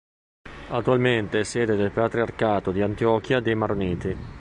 Attualmente 0.69 1.41
è 1.41 1.43
sede 1.43 1.75
del 1.75 1.91
Patriarcato 1.91 2.71
di 2.71 2.81
Antiochia 2.81 3.39
dei 3.39 3.53
Maroniti. 3.53 4.17